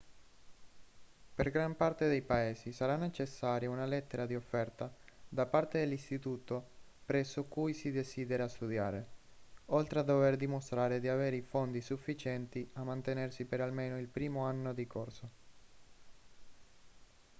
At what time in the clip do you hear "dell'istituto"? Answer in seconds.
5.77-6.65